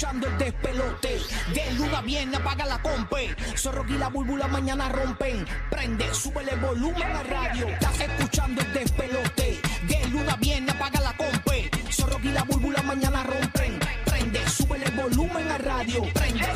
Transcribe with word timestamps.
escuchando 0.00 0.28
el 0.28 0.38
despelote. 0.38 1.20
De 1.52 1.72
luna 1.74 1.98
a 1.98 2.00
viernes 2.00 2.40
apaga 2.40 2.64
la 2.64 2.80
compe. 2.80 3.36
Zorro 3.54 3.84
y 3.86 3.98
la 3.98 4.08
búlbula 4.08 4.48
mañana 4.48 4.88
rompen. 4.88 5.44
Prende, 5.70 6.14
sube 6.14 6.42
el 6.50 6.58
volumen 6.58 7.02
a 7.02 7.22
radio. 7.22 7.68
Estás 7.68 8.00
escuchando 8.00 8.62
el 8.62 8.72
despelote. 8.72 9.60
De 9.88 10.08
luna 10.08 10.32
a 10.32 10.36
viernes 10.36 10.74
apaga 10.74 11.00
la 11.00 11.12
compe. 11.18 11.70
Zorro 11.92 12.18
y 12.22 12.28
la 12.28 12.44
búlbula 12.44 12.80
mañana 12.82 13.24
rompen. 13.24 13.78
Prende, 14.06 14.48
sube 14.48 14.82
el 14.82 14.90
volumen 14.92 15.50
a 15.50 15.58
radio. 15.58 16.02
Prende, 16.14 16.48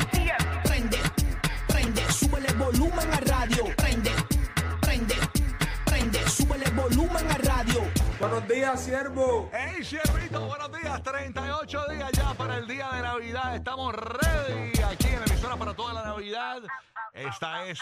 prende, 0.63 0.97
prende, 1.67 2.01
sube 2.11 2.39
el 2.47 2.55
volumen 2.55 3.13
a 3.13 3.19
radio. 3.19 3.65
Prende, 3.77 4.11
prende, 4.81 5.15
prende, 5.85 6.29
sube 6.29 6.55
el 6.65 6.71
volumen 6.71 7.31
a 7.31 7.37
radio. 7.37 8.04
Buenos 8.19 8.47
días, 8.47 8.81
siervo. 8.81 9.49
Hey, 9.51 9.83
Sierrito, 9.83 10.39
buenos 10.45 10.71
días. 10.71 11.03
38 11.03 11.85
días 11.89 12.11
ya 12.13 12.33
para 12.33 12.57
el 12.57 12.67
día 12.67 12.89
de 12.93 13.01
Navidad. 13.01 13.55
Estamos 13.55 13.93
ready 13.93 14.71
aquí 14.83 15.07
en 15.07 15.19
la 15.19 15.25
emisora 15.25 15.57
para 15.57 15.73
toda 15.73 15.93
la 15.93 16.03
Navidad. 16.03 16.61
Esta 17.13 17.65
es 17.65 17.79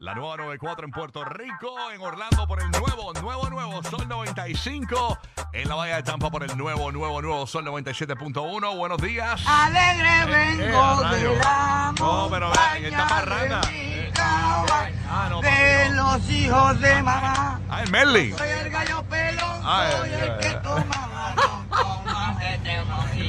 la 0.00 0.14
nueva 0.14 0.36
94 0.36 0.84
en 0.84 0.90
Puerto 0.90 1.24
Rico, 1.24 1.76
en 1.92 2.00
Orlando 2.00 2.46
por 2.48 2.60
el 2.60 2.70
nuevo, 2.70 3.12
nuevo, 3.14 3.50
nuevo 3.50 3.82
Sol 3.84 4.08
95. 4.08 5.18
En 5.52 5.68
la 5.68 5.74
Bahía 5.76 5.96
de 5.96 6.02
Tampa 6.02 6.30
por 6.30 6.42
el 6.42 6.56
nuevo, 6.56 6.90
nuevo, 6.90 7.22
nuevo 7.22 7.46
Sol 7.46 7.64
97.1. 7.64 8.76
Buenos 8.76 8.98
días. 8.98 9.42
Alegre 9.46 10.24
vengo 10.26 10.62
eh, 10.62 10.68
de 10.68 11.02
rayo. 11.02 11.34
la 11.36 11.94
No, 11.98 12.28
pero 12.30 12.50
vean, 12.50 12.84
esta 12.84 13.06
parranda. 13.06 13.60
Eh, 13.70 14.12
ah, 14.18 15.28
no, 15.30 15.40
de 15.40 15.88
los 15.90 16.30
hijos 16.30 16.80
de 16.80 17.02
mamá. 17.02 17.60
Ah, 17.68 17.82
el 17.82 17.90
Merlin. 17.90 18.36
Soy 18.36 18.48
el 18.48 18.70
gallo 18.70 19.02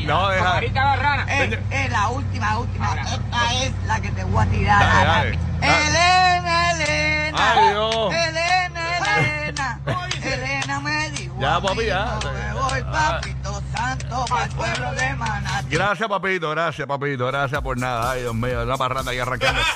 No, 0.06 0.28
deja. 0.30 0.60
Es, 0.60 1.60
es 1.72 1.90
la 1.92 2.10
última, 2.10 2.58
última. 2.60 2.94
Esta 3.02 3.54
es 3.64 3.74
la 3.88 4.02
que 4.02 4.10
te 4.12 4.24
voy 4.26 4.44
a 4.44 4.50
tirar. 4.50 4.80
Dale, 4.80 5.06
dale. 5.06 5.40
Elena, 5.62 6.72
Elena. 6.72 7.38
Ay, 7.54 7.70
Dios. 7.70 8.14
Elena, 8.14 8.98
Elena. 8.98 9.80
Elena 10.24 10.80
me 10.82 11.10
dijo. 11.12 11.36
Ya, 11.40 11.62
papi, 11.62 11.86
ya. 11.86 12.20
me 12.24 12.54
voy, 12.54 12.84
Ah. 12.96 13.20
papito 13.22 13.64
santo, 13.76 14.26
para 14.30 14.44
el 14.46 14.52
pueblo 14.52 14.92
de 14.94 15.16
Manatí. 15.16 15.70
Gracias, 15.70 16.10
papito, 16.10 16.50
gracias, 16.50 16.88
papito, 16.88 17.28
gracias 17.28 17.62
por 17.62 17.78
nada. 17.78 18.12
Ay, 18.12 18.22
Dios 18.22 18.36
mío, 18.36 18.64
una 18.64 18.78
parranda 18.78 19.12
ahí 19.12 19.20
arrancando. 19.20 19.62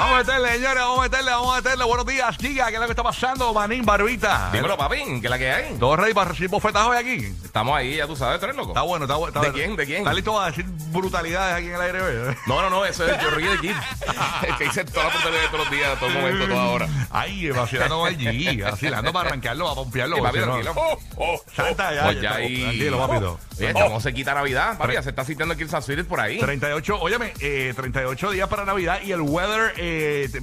Vamos 0.00 0.14
a 0.14 0.18
meterle, 0.20 0.52
señores, 0.54 0.82
vamos 0.82 0.98
a 0.98 1.02
meterle, 1.02 1.30
vamos 1.30 1.52
a 1.52 1.56
meterle. 1.56 1.84
Buenos 1.84 2.06
días, 2.06 2.36
Giga, 2.38 2.68
¿qué 2.68 2.74
es 2.74 2.80
lo 2.80 2.86
que 2.86 2.92
está 2.92 3.02
pasando? 3.02 3.52
Manín, 3.52 3.84
Barbita. 3.84 4.48
Dímelo, 4.50 4.78
papi, 4.78 4.96
¿qué 4.96 5.26
es 5.26 5.30
la 5.30 5.38
que 5.38 5.52
hay? 5.52 5.74
¿Todo 5.78 5.94
ready 5.94 6.14
para 6.14 6.30
recibir 6.30 6.48
bofetas 6.48 6.86
hoy 6.86 6.96
aquí? 6.96 7.26
Estamos 7.44 7.76
ahí, 7.76 7.96
ya 7.96 8.06
tú 8.06 8.16
sabes, 8.16 8.38
tú 8.38 8.46
eres 8.46 8.56
loco. 8.56 8.70
Está 8.70 8.80
bueno, 8.80 9.04
está 9.04 9.16
bueno. 9.16 9.32
¿De 9.34 9.38
bueno. 9.40 9.52
quién? 9.52 9.76
¿De 9.76 9.84
quién? 9.84 9.98
¿Está 9.98 10.14
listo 10.14 10.40
a 10.40 10.46
decir 10.46 10.64
brutalidades 10.90 11.56
aquí 11.56 11.66
en 11.66 11.74
el 11.74 11.80
aire 11.82 12.00
hoy? 12.00 12.34
No, 12.46 12.62
no, 12.62 12.70
no, 12.70 12.86
eso 12.86 13.06
es 13.06 13.22
Jorri 13.22 13.44
de 13.46 13.58
Kid. 13.58 13.74
El 14.48 14.56
que 14.56 14.64
dice 14.64 14.84
toda 14.86 15.04
la 15.04 15.12
portería 15.12 15.40
de 15.40 15.46
todos 15.48 15.64
los 15.64 15.70
días, 15.70 16.00
todo 16.00 16.08
momento, 16.08 16.48
toda 16.48 16.64
hora. 16.64 16.88
Ay, 17.10 17.50
vacilando 17.50 18.04
allí, 18.06 18.62
vacilando 18.62 19.12
para 19.12 19.28
arrancarlo, 19.28 19.64
para 19.66 19.74
pompearlo. 19.74 20.22
Papi, 20.22 20.38
si 20.38 20.46
no- 20.46 20.52
tranquilo. 20.52 20.74
Oh, 20.76 20.98
oh, 21.16 21.42
Santa, 21.54 21.94
ya, 21.94 22.04
Pues 22.04 22.22
ya 22.22 22.34
ahí. 22.36 22.62
Tranquilo, 22.62 23.06
papito. 23.06 23.40
Oye, 23.58 23.68
estamos 23.68 24.02
cerquita 24.02 24.32
a 24.32 24.36
Navidad, 24.36 24.78
papi, 24.78 24.94
ya 24.94 25.02
se 25.02 25.10
está 25.10 25.24
citando 25.26 25.52
aquí 25.52 25.64
el 25.64 25.74
Spirit 25.74 26.06
por 26.06 26.20
ahí. 26.20 26.38
38, 26.38 26.98
óyeme, 26.98 27.34
eh, 27.40 27.74
38 27.76 28.30
días 28.30 28.48
para 28.48 28.64
Navidad 28.64 29.00
y 29.04 29.12
el 29.12 29.20
weather 29.20 29.74
eh, 29.76 29.89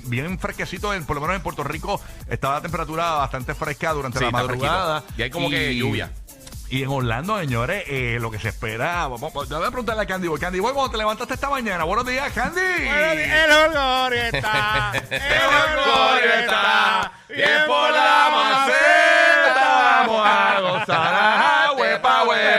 bien 0.05 0.39
fresquecito, 0.39 0.93
en- 0.93 1.05
por 1.05 1.15
lo 1.15 1.21
menos 1.21 1.35
en 1.37 1.41
Puerto 1.41 1.63
Rico 1.63 1.99
estaba 2.29 2.55
la 2.55 2.61
temperatura 2.61 3.11
bastante 3.13 3.53
fresca 3.55 3.93
durante 3.93 4.19
Sí, 4.19 4.25
la 4.25 4.31
madrugada. 4.31 5.03
Y 5.17 5.21
hay 5.23 5.29
como 5.29 5.49
que 5.49 5.75
lluvia. 5.75 6.11
Y 6.69 6.83
en 6.83 6.89
Orlando, 6.89 7.39
señores, 7.39 7.85
eh, 7.87 8.17
lo 8.19 8.29
que 8.29 8.39
se 8.39 8.49
espera. 8.49 9.07
Vamos, 9.07 9.21
vamos, 9.21 9.47
yo 9.47 9.57
voy 9.57 9.67
a 9.67 9.71
preguntarle 9.71 10.03
a 10.03 10.05
Candy 10.05 10.27
Boy. 10.27 10.37
Candy 10.37 10.59
Boy, 10.59 10.73
cuando 10.73 10.91
te 10.91 10.97
levantaste 10.97 11.33
esta 11.35 11.49
mañana, 11.49 11.85
buenos 11.85 12.05
días, 12.05 12.29
Candy. 12.33 12.59
El 12.59 13.51
orgullo 13.51 14.21
está, 14.33 14.91
el 15.09 15.41
orgullo 15.43 16.33
está 16.41 17.11
bien 17.29 17.49
por 17.67 17.89
la 17.91 18.29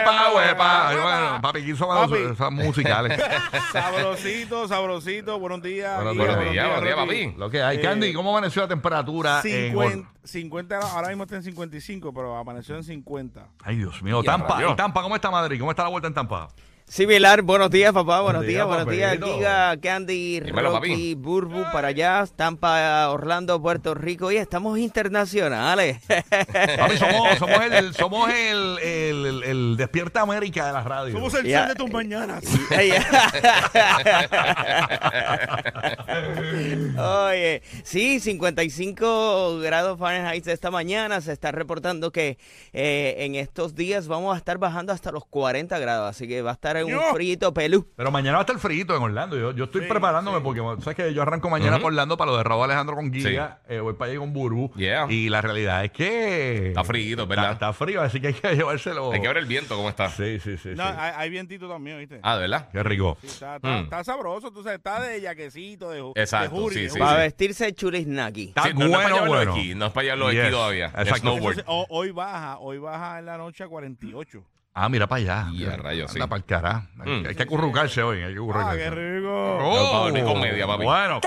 Huepa, 0.07 0.35
huepa, 0.35 1.03
bueno, 1.03 1.39
papi, 1.43 1.63
¿quién 1.63 1.77
son 1.77 1.89
Papi. 1.89 2.23
esas- 2.33 2.53
musicales? 2.53 3.21
Sabrosito, 3.73 4.69
sabrosito. 4.69 5.39
Buenos 5.39 5.63
días. 5.63 5.95
Buenos 5.97 6.15
días, 6.15 6.37
buenos 6.37 6.53
días, 6.53 6.67
buenos 6.67 6.85
días, 6.85 6.97
papi. 6.97 7.35
Lo 7.39 7.51
que 7.51 7.63
hay. 7.63 7.79
Eh, 7.79 7.81
Candy, 7.81 8.13
¿cómo 8.13 8.31
amaneció 8.31 8.63
la 8.63 8.69
temperatura 8.69 9.41
en 9.45 9.77
Or- 9.77 9.85
50, 9.93 10.11
50, 10.25 10.79
ahora 10.79 11.09
mismo 11.09 11.25
está 11.25 11.37
en 11.37 11.43
55, 11.43 12.13
pero 12.13 12.37
amaneció 12.37 12.77
en 12.77 12.85
50. 12.85 13.47
Ay, 13.63 13.77
Dios 13.77 14.03
mío, 14.03 14.23
Tampa. 14.23 14.63
¿Y 14.63 14.77
Tampa 14.77 15.03
cómo 15.03 15.15
está 15.15 15.31
Madrid? 15.31 15.59
¿Cómo 15.59 15.71
está 15.71 15.83
la 15.85 15.89
vuelta 15.91 16.09
en 16.09 16.15
Tampa? 16.15 16.49
Similar, 16.89 17.43
buenos 17.43 17.71
días 17.71 17.93
papá, 17.93 18.23
buenos, 18.23 18.45
Buenos 18.45 18.47
días, 18.47 18.67
buenos 18.67 18.89
días. 18.91 19.19
Giga, 19.23 19.77
Candy, 19.79 20.41
Dímelo, 20.41 20.71
Rocky, 20.71 20.89
papi. 20.89 21.15
Burbu 21.17 21.65
para 21.71 21.89
allá, 21.89 22.25
Tampa, 22.35 23.11
Orlando, 23.11 23.61
Puerto 23.61 23.93
Rico, 23.95 24.33
y 24.33 24.39
estamos 24.39 24.79
internacionales. 24.79 25.99
Papi, 26.09 26.97
somos, 26.97 27.35
somos, 27.39 27.61
el, 27.71 27.95
somos 27.95 28.31
el, 28.31 28.79
el, 28.79 29.27
el- 29.27 29.43
el 29.45 29.77
Despierta 29.77 30.23
América 30.23 30.67
de 30.67 30.73
las 30.73 30.87
radios. 30.87 31.13
Somos 31.13 31.35
el 31.35 31.45
Ya. 31.47 31.59
sol 31.61 31.69
de 31.69 31.75
tus 31.75 31.91
mañanas. 31.93 32.43
Oye, 36.99 37.63
sí, 37.85 38.19
55 38.19 39.59
grados 39.61 39.99
Fahrenheit 39.99 40.47
esta 40.49 40.71
mañana. 40.71 41.21
Se 41.21 41.33
está 41.33 41.53
reportando 41.53 42.13
que 42.13 42.39
eh, 42.73 43.17
en 43.19 43.35
estos 43.35 43.75
días 43.75 44.09
vamos 44.09 44.35
a 44.35 44.39
estar 44.39 44.57
bajando 44.57 44.95
hasta 44.95 45.13
los 45.13 45.27
40 45.27 45.79
grados, 45.79 46.09
así 46.09 46.27
que 46.27 46.41
va 46.41 46.53
a 46.53 46.55
estar 46.55 46.78
un 46.85 47.15
frito 47.15 47.53
pelú. 47.55 47.87
Pero 47.97 48.11
mañana 48.11 48.35
va 48.37 48.41
a 48.41 48.43
estar 48.43 48.59
frío 48.59 48.85
en 48.89 49.03
Orlando. 49.03 49.37
Yo, 49.37 49.53
yo 49.53 49.65
estoy 49.65 49.83
Sí, 49.83 49.89
preparándome 49.89 50.39
sí. 50.39 50.45
porque, 50.45 50.61
sabes 50.83 50.97
que 50.97 51.15
yo 51.15 51.23
arranco 51.23 51.49
mañana 51.51 51.79
por 51.79 51.87
Orlando 51.87 52.17
para 52.17 52.31
lo 52.31 52.37
de 52.37 52.45
Raúl 52.45 52.65
Alejandro 52.65 52.97
con 52.97 53.13
Giga. 53.13 53.61
eh, 53.69 53.81
voy 53.81 53.95
para 53.95 54.11
allá 54.11 54.21
con 54.21 54.33
Burbu. 54.33 54.73
Yeah. 54.77 55.07
Y 55.11 55.29
la 55.29 55.41
realidad 55.41 55.85
es 55.85 55.91
que. 55.93 56.69
Está 56.69 56.85
frío, 56.85 57.27
¿verdad? 57.27 57.53
Está, 57.53 57.53
está 57.69 57.73
frío, 57.73 58.01
así 58.03 58.21
que 58.21 58.29
hay 58.29 58.35
que 58.35 58.49
llevárselo. 58.57 59.13
Hay 59.13 59.21
que 59.21 59.29
ver 59.29 59.37
el 59.39 59.47
viento, 59.47 59.77
¿cómo 59.77 59.89
está? 59.89 60.09
Sí, 60.11 60.39
sí, 60.41 60.57
sí. 60.57 60.71
No, 60.77 60.87
sí. 60.89 60.95
hay, 60.99 61.13
hay 61.17 61.31
vientito 61.31 61.69
también, 61.69 61.99
¿viste? 61.99 62.21
Ah, 62.23 62.35
¿de 62.37 62.43
verdad? 62.43 62.69
Qué 62.73 62.83
rico. 62.83 63.17
Sí, 63.21 63.27
está, 63.29 63.57
está, 63.57 63.69
Mm. 63.69 63.83
está 63.85 64.05
sabroso, 64.05 64.51
tú 64.51 64.63
sabes, 64.63 64.79
está 64.79 65.01
de 65.01 65.21
yaquecito, 65.21 65.91
de, 65.91 66.03
ju- 66.03 66.13
Exacto, 66.15 66.69
de 66.69 66.75
sí, 66.75 66.81
de 66.83 66.91
sí. 66.91 66.99
Para 66.99 67.13
sí. 67.17 67.19
vestirse 67.23 67.73
chulisnaki. 67.75 68.45
Está 68.49 68.63
Sí, 68.65 68.71
no, 68.75 68.81
no 68.81 68.85
es 68.87 68.91
para 68.93 69.03
bueno, 69.03 69.15
llevarlo 69.17 69.35
bueno. 69.37 69.53
de 69.55 69.59
esquí, 69.61 69.75
no 69.75 69.87
es 69.87 69.93
para 69.93 70.05
llevarlo 70.05 70.27
de 70.29 70.33
Yes, 70.35 70.43
esquí 70.45 70.53
todavía. 70.55 70.89
de 70.89 71.03
exacto. 71.03 71.17
snowboard. 71.21 71.59
Entonces, 71.59 71.65
ho- 71.67 71.87
hoy 71.91 72.11
baja, 72.11 72.59
hoy 72.59 72.79
baja 72.79 73.19
en 73.19 73.27
la 73.27 73.37
noche 73.39 73.65
a 73.65 73.69
48. 73.69 74.43
Ah, 74.81 74.89
mira 74.89 75.07
para 75.09 75.21
allá. 75.23 75.47
Y 75.53 75.65
a 75.65 75.77
rayos, 75.77 76.13
Anda 76.13 76.25
sí. 76.25 76.29
para 76.29 76.37
el 76.39 76.45
cara. 76.45 76.83
Hay, 77.01 77.11
Mm. 77.11 77.27
hay 77.27 77.35
que 77.35 77.43
acurrucarse 77.43 78.03
hoy. 78.03 78.19
Hay 78.23 78.33
que 78.33 78.39
¡Ah, 78.39 78.43
acurrucarse. 78.43 78.79
qué 78.79 78.91
rico! 78.91 79.59
Oh, 79.61 80.11
ni 80.13 80.23
con 80.23 80.41
media, 80.41 80.67
papi. 80.69 80.85
Bueno, 80.85 81.21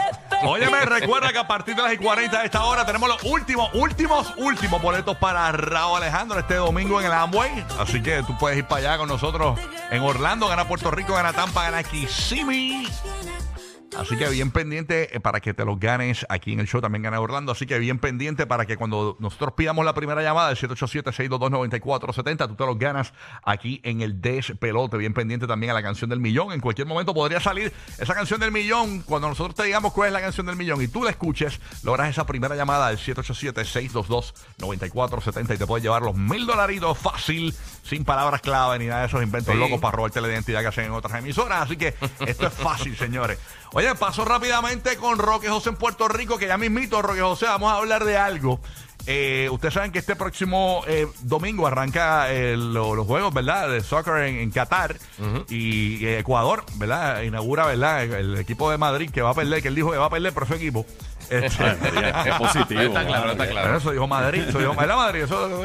óyeme, 0.43 0.85
recuerda 0.85 1.33
que 1.33 1.37
a 1.39 1.47
partir 1.47 1.75
de 1.75 1.81
las 1.83 1.97
40 1.97 2.39
de 2.39 2.45
esta 2.45 2.63
hora 2.63 2.85
tenemos 2.85 3.09
los 3.09 3.21
últimos, 3.23 3.69
últimos, 3.73 4.33
últimos 4.37 4.81
boletos 4.81 5.17
para 5.17 5.51
Raúl 5.51 5.97
Alejandro 5.97 6.39
este 6.39 6.55
domingo 6.55 6.99
en 7.01 7.07
el 7.07 7.11
Amway. 7.11 7.65
Así 7.77 8.01
que 8.01 8.23
tú 8.23 8.37
puedes 8.37 8.57
ir 8.57 8.65
para 8.65 8.79
allá 8.91 8.97
con 8.97 9.09
nosotros 9.09 9.59
en 9.89 10.01
Orlando, 10.01 10.47
gana 10.47 10.65
Puerto 10.67 10.89
Rico, 10.89 11.13
gana 11.13 11.33
Tampa, 11.33 11.63
gana 11.63 11.83
Kissimmee. 11.83 12.87
Así 13.97 14.15
que 14.17 14.29
bien 14.29 14.51
pendiente 14.51 15.15
eh, 15.15 15.19
para 15.19 15.39
que 15.41 15.53
te 15.53 15.65
los 15.65 15.77
ganes 15.79 16.25
aquí 16.29 16.53
en 16.53 16.59
el 16.61 16.67
show. 16.67 16.79
También 16.81 17.03
gana 17.03 17.19
Orlando. 17.19 17.51
Así 17.51 17.65
que 17.65 17.77
bien 17.77 17.99
pendiente 17.99 18.47
para 18.47 18.65
que 18.65 18.77
cuando 18.77 19.17
nosotros 19.19 19.53
pidamos 19.53 19.83
la 19.83 19.93
primera 19.93 20.21
llamada, 20.23 20.49
el 20.51 20.57
787-622-9470, 20.57 22.47
tú 22.47 22.55
te 22.55 22.65
los 22.65 22.79
ganas 22.79 23.13
aquí 23.43 23.81
en 23.83 24.01
el 24.01 24.21
Despelote. 24.21 24.97
Bien 24.97 25.13
pendiente 25.13 25.45
también 25.47 25.71
a 25.71 25.73
la 25.73 25.83
canción 25.83 26.09
del 26.09 26.19
millón. 26.19 26.53
En 26.53 26.61
cualquier 26.61 26.87
momento 26.87 27.13
podría 27.13 27.39
salir 27.41 27.73
esa 27.99 28.13
canción 28.15 28.39
del 28.39 28.51
millón. 28.51 29.01
Cuando 29.01 29.27
nosotros 29.27 29.55
te 29.55 29.63
digamos 29.63 29.91
cuál 29.93 30.07
es 30.07 30.13
la 30.13 30.21
canción 30.21 30.45
del 30.45 30.55
millón 30.55 30.81
y 30.81 30.87
tú 30.87 31.03
la 31.03 31.09
escuches, 31.09 31.59
logras 31.83 32.09
esa 32.09 32.25
primera 32.25 32.55
llamada 32.55 32.87
al 32.87 32.97
787-622-9470 32.97 35.55
y 35.55 35.57
te 35.57 35.67
puedes 35.67 35.83
llevar 35.83 36.01
los 36.01 36.15
mil 36.15 36.45
dolaritos 36.45 36.97
fácil, 36.97 37.53
sin 37.83 38.05
palabras 38.05 38.39
clave 38.41 38.79
ni 38.79 38.85
nada 38.85 39.01
de 39.01 39.07
esos 39.07 39.21
inventos 39.21 39.53
Sí. 39.53 39.59
locos 39.59 39.81
para 39.81 39.97
robarte 39.97 40.21
la 40.21 40.29
identidad 40.29 40.61
que 40.61 40.67
hacen 40.67 40.85
en 40.85 40.91
otras 40.91 41.19
emisoras. 41.19 41.63
Así 41.63 41.75
que 41.77 41.93
esto 42.25 42.47
es 42.47 42.53
fácil, 42.53 42.95
señores. 42.97 43.37
Oye, 43.73 43.80
paso 43.99 44.25
rápidamente 44.25 44.95
con 44.97 45.17
Roque 45.17 45.49
José 45.49 45.69
en 45.69 45.75
Puerto 45.75 46.07
Rico, 46.07 46.37
que 46.37 46.47
ya 46.47 46.57
mismito, 46.57 47.01
Roque 47.01 47.21
José, 47.21 47.45
vamos 47.45 47.71
a 47.71 47.77
hablar 47.77 48.05
de 48.05 48.17
algo. 48.17 48.59
Eh, 49.07 49.49
ustedes 49.51 49.73
saben 49.73 49.91
que 49.91 49.97
este 49.97 50.15
próximo 50.15 50.83
eh, 50.87 51.07
domingo 51.21 51.65
arranca 51.65 52.31
eh, 52.31 52.55
lo- 52.55 52.93
los 52.93 53.07
juegos, 53.07 53.33
¿verdad? 53.33 53.67
De 53.69 53.81
soccer 53.81 54.17
en, 54.27 54.35
en 54.37 54.51
Qatar 54.51 54.95
y 55.49 56.05
Ecuador, 56.05 56.63
¿verdad? 56.75 57.23
Inaugura, 57.23 57.65
¿verdad? 57.65 58.03
El, 58.03 58.13
el 58.13 58.37
equipo 58.37 58.69
de 58.69 58.77
Madrid 58.77 59.09
que 59.09 59.23
va 59.23 59.31
a 59.31 59.33
perder, 59.33 59.61
que 59.63 59.69
él 59.69 59.75
dijo 59.75 59.91
que 59.91 59.97
va 59.97 60.05
a 60.05 60.09
perder, 60.11 60.33
pero 60.33 60.45
su 60.45 60.53
equipo. 60.53 60.85
Este, 61.31 61.63
Es 62.29 62.35
positivo. 62.37 62.81
Está 62.81 63.05
claro, 63.05 63.31
está 63.31 63.47
claro. 63.47 63.77
eso 63.77 63.91
dijo 63.91 64.07
Madrid, 64.07 64.43
eso 64.47 64.59
dijo 64.59 64.75
¿verdad, 64.75 64.95
Madrid. 64.95 65.23
Eso, 65.23 65.49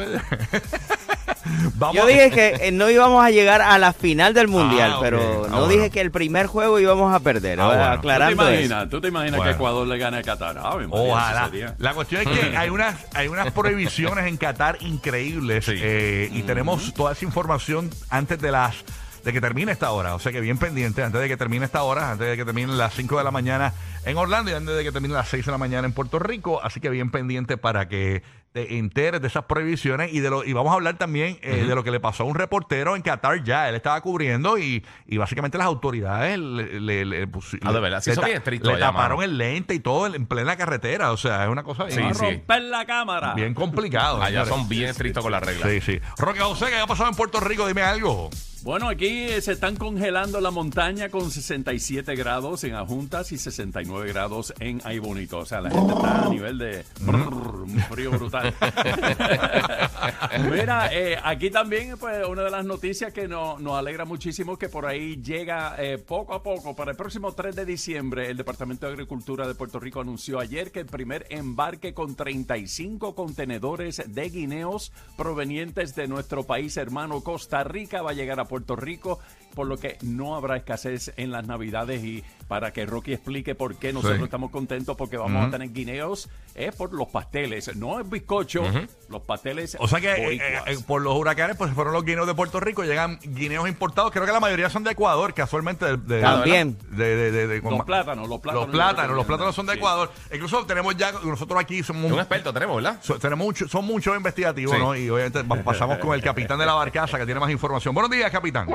Vamos 1.75 1.95
Yo 1.95 2.05
dije 2.05 2.29
que 2.31 2.71
no 2.71 2.89
íbamos 2.89 3.23
a 3.23 3.29
llegar 3.31 3.61
a 3.61 3.77
la 3.77 3.93
final 3.93 4.33
del 4.33 4.47
mundial, 4.47 4.91
Ah, 4.93 4.97
ok. 4.97 5.03
pero 5.03 5.19
Ah, 5.45 5.47
no 5.49 5.57
bueno. 5.59 5.67
dije 5.67 5.89
que 5.89 6.01
el 6.01 6.11
primer 6.11 6.47
juego 6.47 6.79
íbamos 6.79 7.13
a 7.13 7.19
perder. 7.19 7.59
Ah, 7.61 7.67
¿verdad? 7.69 7.77
bueno. 7.77 8.01
¿Tú 8.01 8.01
te 8.07 8.13
Aclarando 8.13 8.49
eso. 8.49 8.89
¿tú 8.89 9.01
te 9.01 9.07
imaginas 9.07 9.37
Bueno. 9.37 9.51
que 9.51 9.55
Ecuador 9.55 9.87
le 9.87 9.97
gane 9.97 10.17
a 10.17 10.23
Qatar? 10.23 10.57
Ojalá. 10.89 11.49
La 11.77 11.93
cuestión 11.93 12.21
es 12.23 12.27
que 12.27 12.57
hay 12.57 12.69
unas, 12.69 12.95
hay 13.13 13.27
unas 13.27 13.51
prohibiciones 13.53 14.25
en 14.25 14.37
Qatar 14.37 14.77
increíbles 14.81 15.65
Sí. 15.65 15.73
eh, 15.75 16.29
y 16.33 16.43
tenemos 16.43 16.93
toda 16.93 17.13
esa 17.13 17.23
información 17.25 17.89
antes 18.09 18.39
de 18.39 18.51
las 18.51 18.75
de 19.23 19.33
que 19.33 19.41
termine 19.41 19.71
esta 19.73 19.91
hora. 19.91 20.15
O 20.15 20.19
sea 20.19 20.31
que 20.31 20.39
bien 20.41 20.57
pendiente, 20.57 21.03
antes 21.03 21.19
de 21.21 21.27
que 21.27 21.35
termine 21.37 21.65
esta 21.65 21.83
hora, 21.83 22.11
antes 22.11 22.27
de 22.27 22.37
que 22.37 22.45
termine 22.45 22.71
las 22.73 22.93
5 22.93 23.17
de 23.17 23.23
la 23.25 23.31
mañana 23.31 23.73
en 24.09 24.17
Orlando 24.17 24.51
y 24.51 24.53
antes 24.53 24.75
de 24.75 24.83
que 24.83 24.91
termine 24.91 25.13
las 25.13 25.27
6 25.29 25.45
de 25.45 25.51
la 25.51 25.57
mañana 25.57 25.85
en 25.87 25.93
Puerto 25.93 26.19
Rico. 26.19 26.61
Así 26.63 26.79
que 26.79 26.89
bien 26.89 27.11
pendiente 27.11 27.57
para 27.57 27.87
que 27.87 28.23
te 28.53 28.77
enteres 28.77 29.21
de 29.21 29.27
esas 29.27 29.43
prohibiciones 29.43 30.11
y 30.13 30.19
de 30.21 30.29
lo 30.31 30.43
y 30.43 30.53
vamos 30.53 30.71
a 30.71 30.75
hablar 30.75 30.97
también 30.97 31.37
eh, 31.43 31.65
de 31.67 31.75
lo 31.75 31.83
que 31.83 31.91
le 31.91 31.99
pasó 31.99 32.23
a 32.23 32.25
un 32.25 32.33
reportero 32.35 32.95
en 32.95 33.01
Qatar 33.01 33.43
ya. 33.43 33.69
Él 33.69 33.75
estaba 33.75 33.99
cubriendo 34.01 34.57
y, 34.57 34.83
y 35.05 35.17
básicamente 35.17 35.57
las 35.57 35.67
autoridades 35.67 36.39
le, 36.39 36.79
le, 36.79 37.05
le 37.05 37.27
Ah, 37.61 37.73
de 37.73 37.79
verdad, 37.79 38.01
sí 38.01 38.09
le 38.11 38.15
ta- 38.15 38.51
le 38.51 38.77
taparon 38.77 39.21
el 39.21 39.37
lente 39.37 39.73
y 39.75 39.79
todo 39.79 40.07
en 40.07 40.25
plena 40.25 40.55
carretera. 40.55 41.11
O 41.11 41.17
sea, 41.17 41.43
es 41.43 41.49
una 41.49 41.63
cosa 41.63 41.85
Sí, 41.89 41.97
bien, 41.97 42.15
sí. 42.15 42.23
Romper 42.25 42.61
la 42.63 42.85
cámara. 42.85 43.33
bien 43.35 43.53
complicado. 43.53 44.17
Allá 44.23 44.43
señores. 44.45 44.49
son 44.49 44.69
bien 44.69 44.89
estrictos 44.89 45.21
con 45.23 45.31
las 45.33 45.43
reglas. 45.43 45.69
Sí, 45.69 45.81
sí. 45.81 45.99
Roque 46.17 46.39
José, 46.39 46.67
¿qué 46.69 46.77
ha 46.77 46.87
pasado 46.87 47.09
en 47.09 47.15
Puerto 47.15 47.39
Rico? 47.39 47.67
Dime 47.67 47.81
algo. 47.83 48.29
Bueno, 48.63 48.89
aquí 48.89 49.07
eh, 49.07 49.39
se 49.41 49.51
están 49.53 49.75
congelando 49.75 50.41
la 50.41 50.51
montaña 50.51 51.09
con 51.09 51.29
67 51.31 52.15
grados 52.15 52.63
en 52.63 52.73
Ajuntas 52.75 53.31
y 53.31 53.37
69 53.37 53.96
grados 54.05 54.53
en 54.59 54.81
Ay 54.83 54.99
Bonito. 54.99 55.39
O 55.39 55.45
sea, 55.45 55.61
la 55.61 55.69
gente 55.71 55.93
está 55.93 56.25
a 56.25 56.29
nivel 56.29 56.57
de 56.57 56.83
brrr, 57.01 57.61
un 57.63 57.79
frío 57.89 58.11
brutal. 58.11 58.53
Mira, 60.51 60.89
eh, 60.93 61.17
aquí 61.23 61.49
también, 61.49 61.97
pues, 61.97 62.25
una 62.27 62.43
de 62.43 62.51
las 62.51 62.65
noticias 62.65 63.13
que 63.13 63.27
no- 63.27 63.57
nos 63.59 63.73
alegra 63.77 64.05
muchísimo 64.05 64.57
que 64.57 64.69
por 64.69 64.85
ahí 64.85 65.17
llega 65.21 65.75
eh, 65.77 65.97
poco 65.97 66.33
a 66.33 66.43
poco, 66.43 66.75
para 66.75 66.91
el 66.91 66.97
próximo 66.97 67.31
3 67.33 67.55
de 67.55 67.65
diciembre, 67.65 68.29
el 68.29 68.37
Departamento 68.37 68.85
de 68.85 68.93
Agricultura 68.93 69.47
de 69.47 69.55
Puerto 69.55 69.79
Rico 69.79 70.01
anunció 70.01 70.39
ayer 70.39 70.71
que 70.71 70.79
el 70.81 70.85
primer 70.85 71.25
embarque 71.29 71.93
con 71.93 72.15
35 72.15 73.15
contenedores 73.15 74.01
de 74.07 74.29
guineos 74.29 74.91
provenientes 75.15 75.95
de 75.95 76.07
nuestro 76.07 76.43
país 76.43 76.77
hermano 76.77 77.21
Costa 77.21 77.63
Rica 77.63 78.01
va 78.01 78.11
a 78.11 78.13
llegar 78.13 78.39
a 78.39 78.45
Puerto 78.45 78.75
Rico, 78.75 79.19
por 79.57 79.67
lo 79.67 79.77
que 79.77 79.97
no 80.03 80.35
habrá 80.35 80.55
escasez 80.55 81.11
en 81.17 81.31
las 81.31 81.47
navidades 81.47 82.03
y 82.03 82.23
para 82.47 82.71
que 82.71 82.85
Rocky 82.85 83.13
explique 83.13 83.55
por 83.55 83.75
qué 83.75 83.91
nosotros 83.91 84.19
Sí. 84.19 84.23
estamos 84.23 84.51
contentos 84.51 84.95
porque 84.95 85.17
vamos 85.17 85.47
a 85.47 85.49
tener 85.49 85.73
guineos, 85.73 86.29
es 86.53 86.73
por 86.75 86.93
los 86.93 87.07
pasteles, 87.09 87.75
no 87.75 87.99
es 87.99 88.07
bizcocho, 88.09 88.63
los 89.09 89.21
pasteles 89.23 89.75
O 89.79 89.87
sea 89.87 89.99
que 89.99 90.11
eh, 90.13 90.35
eh, 90.35 90.59
eh, 90.67 90.77
por 90.85 91.01
los 91.01 91.15
huracanes, 91.15 91.57
pues 91.57 91.73
fueron 91.73 91.91
los 91.93 92.05
guineos 92.05 92.27
de 92.27 92.35
Puerto 92.35 92.59
Rico, 92.59 92.83
llegan 92.83 93.19
guineos 93.23 93.67
importados. 93.67 94.11
Creo 94.11 94.25
que 94.27 94.31
la 94.31 94.39
mayoría 94.39 94.69
son 94.69 94.83
de 94.83 94.91
Ecuador, 94.91 95.33
casualmente. 95.33 95.85
De, 95.85 95.97
de- 95.97 96.21
También. 96.21 96.77
De, 96.91 97.15
de- 97.15 97.31
de- 97.31 97.47
de- 97.47 97.61
con- 97.61 97.73
Los 97.75 97.85
plátanos, 97.85 98.29
los 98.29 98.39
plátanos. 98.39 98.67
Los 98.67 98.75
plátanos, 98.75 99.15
los 99.17 99.25
plátanos 99.25 99.55
son 99.55 99.65
de 99.65 99.71
Sí. 99.73 99.77
Ecuador. 99.79 100.11
Incluso 100.31 100.65
tenemos 100.67 100.95
ya, 100.95 101.11
nosotros 101.11 101.59
aquí 101.59 101.81
somos 101.81 102.11
Un 102.11 102.19
experto 102.19 102.53
tenemos, 102.53 102.75
¿verdad? 102.75 102.99
So- 103.01 103.17
tenemos 103.17 103.43
mucho, 103.45 103.67
son 103.67 103.85
muchos 103.85 104.15
investigativos, 104.15 104.75
Sí. 104.75 104.79
¿no? 104.81 104.95
Y 104.95 105.09
obviamente 105.09 105.43
pasamos 105.63 105.97
con 105.97 106.13
el 106.13 106.21
capitán 106.21 106.59
de 106.59 106.65
la 106.67 106.73
barcaza 106.73 107.17
que 107.17 107.25
tiene 107.25 107.39
más 107.39 107.49
información. 107.49 107.93
Buenos 107.95 108.11
días, 108.11 108.29
capitán. 108.31 108.67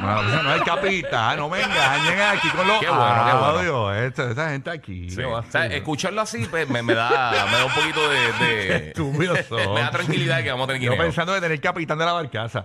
No, 0.00 0.20
ese 0.22 0.42
no 0.42 0.50
es 0.52 0.60
el 0.60 0.64
capitán, 0.64 1.36
no 1.38 1.48
me 1.48 1.60
engañen 1.62 2.20
aquí 2.20 2.48
con 2.50 2.66
los 2.66 2.78
Qué 2.78 2.88
bueno, 2.88 3.24
qué 3.26 3.32
bueno. 3.32 3.46
audios. 3.46 3.87
Esta, 4.08 4.30
esta 4.30 4.50
gente 4.50 4.70
aquí. 4.70 5.08
Escucharlo 5.76 6.20
así 6.20 6.46
pues, 6.50 6.68
me, 6.68 6.82
me 6.82 6.94
da, 6.94 7.46
me 7.50 7.56
da 7.58 7.64
un 7.64 7.72
poquito 7.72 8.00
de. 8.08 8.18
de- 8.44 8.92
me 9.74 9.80
da 9.80 9.90
tranquilidad 9.90 10.42
que 10.42 10.50
vamos 10.50 10.64
a 10.68 10.72
tener 10.72 10.82
Yo 10.82 10.96
pensando 10.96 11.34
en 11.34 11.40
tener 11.40 11.60
capitán 11.60 11.98
de 11.98 12.04
la 12.04 12.12
barcaza. 12.12 12.62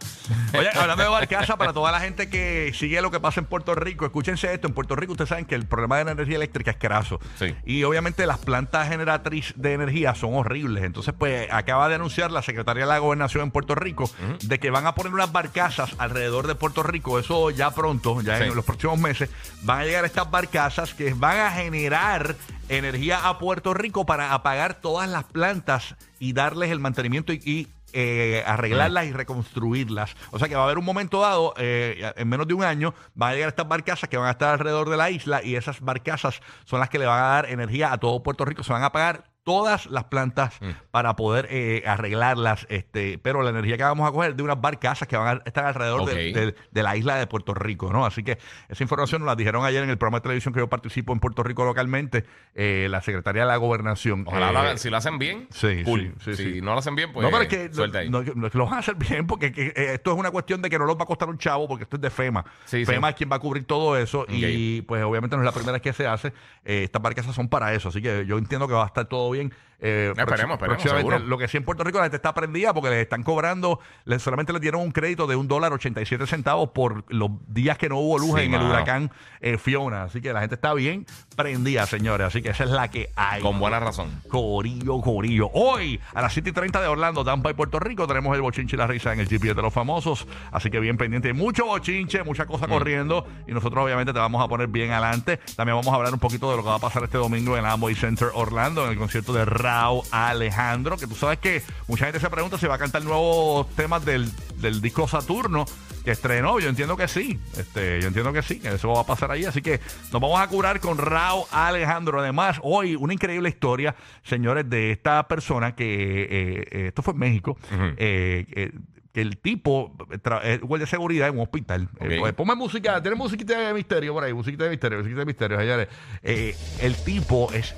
Oye, 0.58 0.70
hablando 0.76 1.04
de 1.04 1.10
barcaza, 1.10 1.58
para 1.58 1.74
toda 1.74 1.92
la 1.92 2.00
gente 2.00 2.30
que 2.30 2.72
sigue 2.74 3.02
lo 3.02 3.12
que 3.12 3.20
pasa 3.20 3.40
en 3.40 3.46
Puerto 3.46 3.76
Rico, 3.76 4.06
escúchense 4.06 4.54
esto. 4.54 4.68
En 4.68 4.74
Puerto 4.74 4.96
Rico 4.96 5.14
ustedes 5.14 5.30
saben 5.30 5.46
que 5.46 5.56
el 5.56 5.66
problema 5.66 5.98
de 5.98 6.06
la 6.06 6.12
energía 6.12 6.36
eléctrica 6.38 6.72
es 6.72 6.78
craso. 6.78 7.20
Sí. 7.40 7.56
Y 7.66 7.84
obviamente 7.84 8.26
las 8.26 8.40
plantas 8.40 8.88
generatrices 8.90 9.54
de 9.56 9.74
energía 9.74 10.16
son 10.16 10.36
horribles. 10.36 10.84
Entonces, 10.84 11.14
pues 11.18 11.48
acaba 11.52 11.90
de 11.90 11.96
anunciar 11.96 12.32
la 12.32 12.42
Secretaría 12.42 12.84
de 12.84 12.90
la 12.90 12.98
Gobernación 13.00 13.44
en 13.44 13.52
Puerto 13.52 13.76
Rico 13.76 14.10
de 14.42 14.60
que 14.60 14.70
van 14.70 14.86
a 14.88 14.96
poner 14.96 15.14
unas 15.14 15.32
barcazas 15.32 15.92
alrededor 15.98 16.48
de 16.48 16.56
Puerto 16.56 16.84
Rico. 16.84 17.20
Eso 17.20 17.50
ya 17.52 17.72
pronto, 17.72 18.22
ya 18.22 18.38
Sí. 18.38 18.44
en 18.46 18.56
los 18.56 18.66
próximos 18.66 18.98
meses, 19.00 19.30
van 19.62 19.82
a 19.82 19.86
llegar 19.86 20.06
estas 20.06 20.30
barcazas 20.30 20.94
que 20.94 21.14
van 21.14 21.33
a 21.40 21.52
generar 21.52 22.36
energía 22.70 23.28
a 23.28 23.38
Puerto 23.40 23.74
Rico 23.74 24.06
para 24.06 24.34
apagar 24.34 24.76
todas 24.76 25.10
las 25.10 25.26
plantas 25.26 25.96
y 26.20 26.34
darles 26.34 26.72
el 26.72 26.80
mantenimiento 26.80 27.34
y, 27.34 27.68
eh, 27.94 28.44
arreglarlas 28.48 29.06
y 29.06 29.12
reconstruirlas. 29.12 30.16
O 30.32 30.40
sea 30.40 30.48
que 30.48 30.56
va 30.56 30.62
a 30.62 30.66
haber 30.66 30.78
un 30.78 30.86
momento 30.86 31.22
dado, 31.22 31.54
eh, 31.58 32.12
en 32.16 32.28
menos 32.28 32.48
de 32.48 32.54
un 32.54 32.64
año, 32.64 32.94
van 33.14 33.32
a 33.32 33.34
llegar 33.34 33.50
estas 33.50 33.68
barcazas 33.68 34.10
que 34.10 34.18
van 34.18 34.28
a 34.28 34.32
estar 34.32 34.54
alrededor 34.54 34.90
de 34.90 34.98
la 34.98 35.12
isla 35.12 35.44
y 35.44 35.56
esas 35.56 35.80
barcazas 35.82 36.42
son 36.66 36.80
las 36.80 36.90
que 36.90 37.00
le 37.00 37.06
van 37.06 37.20
a 37.24 37.28
dar 37.28 37.50
energía 37.50 37.94
a 37.94 37.98
todo 38.00 38.24
Puerto 38.24 38.46
Rico. 38.46 38.64
Se 38.64 38.74
van 38.74 38.84
a 38.84 38.88
apagar 38.88 39.33
todas 39.44 39.88
las 39.88 40.06
plantas 40.06 40.58
para 40.92 41.16
poder 41.16 41.48
eh, 41.50 41.84
arreglarlas, 41.86 42.66
este, 42.70 43.18
pero 43.18 43.42
la 43.44 43.50
energía 43.50 43.78
que 43.78 43.84
vamos 43.84 44.08
a 44.08 44.12
coger 44.12 44.36
de 44.36 44.44
unas 44.44 44.60
barcazas 44.62 45.08
que 45.08 45.18
van 45.18 45.38
a 45.40 45.42
estar 45.46 45.66
alrededor 45.66 46.06
de- 46.06 46.14
Ok. 46.30 46.36
de, 46.36 46.56
de 46.72 46.84
la 46.84 46.96
isla 46.96 47.16
de 47.18 47.28
Puerto 47.28 47.54
Rico, 47.54 47.92
¿no? 47.92 48.06
Así 48.06 48.24
que 48.24 48.38
esa 48.70 48.84
información 48.84 49.22
nos 49.22 49.28
la 49.28 49.36
dijeron 49.36 49.66
ayer 49.66 49.84
en 49.84 49.90
el 49.90 49.98
programa 49.98 50.20
de 50.20 50.24
televisión 50.24 50.54
que 50.54 50.60
yo 50.62 50.70
participo 50.70 51.12
en 51.14 51.20
Puerto 51.20 51.44
Rico 51.44 51.66
localmente, 51.66 52.24
eh, 52.56 52.88
la 52.90 53.02
Secretaría 53.02 53.42
de 53.42 53.48
la 53.50 53.58
Gobernación. 53.58 54.24
Ojalá 54.28 54.52
Eh, 54.52 54.58
hagan. 54.58 54.78
Si 54.78 54.90
lo 54.90 54.98
hacen 54.98 55.20
bien, 55.20 55.48
sí, 55.52 55.84
cool. 55.84 56.14
sí, 56.24 56.36
sí, 56.36 56.54
si 56.54 56.62
no 56.62 56.72
lo 56.74 56.80
hacen 56.80 56.96
bien, 56.96 57.12
pues. 57.12 57.24
no, 57.24 57.30
pero 57.32 57.44
es 57.44 57.50
que, 57.50 58.10
no, 58.10 58.22
lo 58.22 58.66
van 58.66 58.76
a 58.76 58.80
hacer 58.80 58.96
bien 58.96 59.28
porque 59.28 59.52
que, 59.52 59.68
eh, 59.76 59.94
esto 59.96 60.14
es 60.14 60.18
una 60.18 60.32
cuestión 60.32 60.62
de 60.62 60.70
que 60.70 60.80
no 60.80 60.86
los 60.86 60.98
va 60.98 61.04
a 61.04 61.08
costar 61.08 61.28
un 61.30 61.38
chavo 61.38 61.68
porque 61.68 61.84
esto 61.84 61.98
es 61.98 62.02
de 62.02 62.10
FEMA. 62.10 62.46
FEMA 62.66 63.10
es 63.10 63.16
quien 63.16 63.30
va 63.30 63.36
a 63.36 63.40
cubrir 63.40 63.66
todo 63.66 63.98
eso 63.98 64.26
y 64.30 64.82
pues 64.84 65.04
obviamente 65.04 65.36
no 65.36 65.42
es 65.42 65.46
la 65.46 65.52
primera 65.52 65.74
vez 65.74 65.82
que 65.82 65.92
se 65.94 66.08
hace. 66.08 66.30
Eh, 66.64 66.84
estas 66.86 67.02
barcazas 67.02 67.36
son 67.36 67.50
para 67.50 67.74
eso, 67.74 67.90
así 67.90 68.02
que 68.02 68.26
yo 68.26 68.38
entiendo 68.38 68.68
que 68.70 68.74
va 68.74 68.84
a 68.84 68.88
estar 68.88 69.06
todo 69.06 69.33
bien. 69.34 69.52
Eh, 69.86 70.14
Esperemos, 70.16 70.58
esperemos. 70.62 71.24
Lo 71.24 71.38
que 71.38 71.50
sí 71.50 71.58
en 71.58 71.66
Puerto 71.66 71.84
Rico 71.84 71.98
la 71.98 72.06
gente 72.06 72.16
está 72.16 72.34
prendida 72.34 72.74
porque 72.74 72.90
le 72.90 73.02
están 73.02 73.22
cobrando, 73.22 73.80
le, 74.06 74.18
solamente 74.18 74.54
le 74.54 74.62
dieron 74.62 74.80
un 74.82 74.92
crédito 74.94 75.28
de 75.28 75.36
un 75.36 75.50
dólar 75.50 75.74
87 75.74 76.26
centavos 76.26 76.70
por 76.70 77.04
los 77.14 77.30
días 77.48 77.78
que 77.78 77.90
no 77.90 77.98
hubo 78.00 78.18
luz 78.18 78.40
Sí, 78.40 78.46
en 78.46 78.54
el 78.54 78.62
huracán 78.64 79.12
eh, 79.42 79.58
Fiona. 79.58 80.04
Así 80.04 80.22
que 80.22 80.32
la 80.32 80.40
gente 80.40 80.56
está 80.56 80.74
bien 80.74 81.06
prendida, 81.36 81.86
señores. 81.86 82.28
Así 82.28 82.42
que 82.42 82.50
esa 82.52 82.64
es 82.64 82.70
la 82.70 82.90
que 82.90 83.10
hay. 83.18 83.42
Con 83.42 83.60
buena 83.60 83.80
razón. 83.82 84.22
Corillo, 84.30 85.02
Corillo. 85.02 85.50
Hoy, 85.54 86.00
a 86.14 86.22
las 86.22 86.32
7 86.32 86.50
y 86.52 86.54
30 86.54 86.80
de 86.82 86.88
Orlando, 86.88 87.26
Tampa 87.26 87.52
y 87.52 87.54
Puerto 87.54 87.78
Rico, 87.80 88.08
tenemos 88.08 88.34
el 88.36 88.42
bochinche 88.42 88.78
y 88.78 88.80
la 88.80 88.88
risa 88.88 89.12
en 89.12 89.20
el 89.20 89.28
GPS 89.28 89.54
de 89.54 89.62
los 89.62 89.74
famosos. 89.74 90.26
Así 90.54 90.70
que 90.72 90.80
bien 90.80 90.96
pendiente. 90.98 91.34
Mucho 91.34 91.66
bochinche, 91.66 92.24
mucha 92.24 92.46
Mm. 92.46 92.48
cosa 92.48 92.68
corriendo. 92.70 93.28
Y 93.48 93.52
nosotros, 93.52 93.84
obviamente, 93.84 94.14
te 94.14 94.20
vamos 94.20 94.42
a 94.44 94.48
poner 94.48 94.68
bien 94.68 94.92
adelante. 94.92 95.38
También 95.58 95.76
vamos 95.76 95.92
a 95.92 95.96
hablar 95.98 96.14
un 96.14 96.20
poquito 96.20 96.50
de 96.52 96.56
lo 96.58 96.64
que 96.64 96.70
va 96.70 96.76
a 96.76 96.80
pasar 96.80 97.04
este 97.04 97.18
domingo 97.18 97.58
en 97.58 97.66
Amway 97.66 97.96
Center 97.96 98.30
Orlando, 98.34 98.86
en 98.86 98.92
el 98.92 98.98
concierto 98.98 99.34
de 99.34 99.44
Rao 99.74 100.04
Alejandro. 100.12 100.98
Que 100.98 101.08
tú 101.08 101.16
sabes 101.16 101.40
que 101.40 101.62
mucha 101.88 102.06
gente 102.06 102.20
se 102.20 102.30
pregunta 102.30 102.58
si 102.58 102.68
va 102.68 102.76
a 102.76 102.78
cantar 102.78 103.04
nuevos 103.04 103.68
temas 103.76 104.06
del, 104.06 104.30
del 104.58 104.82
disco 104.82 105.08
Saturno 105.08 105.66
que 106.06 106.12
estrenó. 106.12 106.60
Yo 106.60 106.70
entiendo 106.70 106.96
que 106.96 107.08
sí. 107.08 107.40
Este, 107.58 108.00
yo 108.02 108.08
entiendo 108.08 108.32
que 108.34 108.42
sí, 108.44 108.60
que 108.60 108.70
eso 108.76 108.90
va 108.90 109.02
a 109.02 109.06
pasar 109.06 109.32
ahí. 109.32 109.46
Así 109.46 109.62
que 109.62 109.80
nos 110.12 110.22
vamos 110.22 110.40
a 110.40 110.48
curar 110.48 110.80
con 110.80 110.98
Rao 110.98 111.48
Alejandro. 111.52 112.20
Además, 112.20 112.60
hoy 112.62 112.96
una 112.96 113.14
increíble 113.14 113.50
historia, 113.50 113.96
señores, 114.24 114.70
de 114.70 114.92
esta 114.92 115.28
persona 115.28 115.76
que 115.76 116.24
eh, 116.24 116.28
eh, 116.72 116.88
esto 116.90 117.02
fue 117.02 117.14
en 117.14 117.20
México. 117.20 117.58
eh, 117.98 118.46
eh, 118.52 118.72
que 119.14 119.22
el 119.22 119.38
tipo 119.38 119.96
es 120.44 120.60
guardia 120.62 120.86
de 120.86 120.90
seguridad 120.90 121.28
en 121.28 121.36
un 121.36 121.42
hospital. 121.42 121.88
Eh, 122.00 122.16
Ok. 122.16 122.20
pues, 122.20 122.34
ponme 122.34 122.56
música, 122.56 123.00
tiene 123.00 123.16
musiquita 123.16 123.56
de 123.60 123.72
misterio 123.72 124.12
por 124.12 124.24
ahí, 124.24 124.34
musiquita 124.34 124.64
de 124.64 124.72
misterio, 124.72 124.98
musiquita 124.98 125.20
de 125.20 125.26
misterio, 125.26 125.60
señores. 125.60 125.88
El 126.24 126.96
tipo 127.06 127.52
es 127.54 127.76